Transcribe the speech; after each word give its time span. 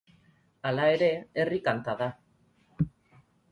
Hala 0.69 0.87
ere, 0.93 1.09
herri 1.43 1.61
kanta 1.69 1.97
da. 2.01 2.09